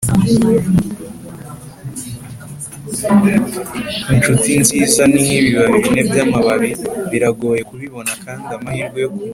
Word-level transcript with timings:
inshuti 4.13 4.49
nziza 4.61 5.01
ni 5.11 5.19
nkibibabi 5.25 5.77
bine 5.83 6.01
byamababi, 6.09 6.69
biragoye 7.11 7.61
kubibona 7.69 8.11
kandi 8.23 8.47
amahirwe 8.57 8.99
yo 9.03 9.09
kugira 9.13 9.29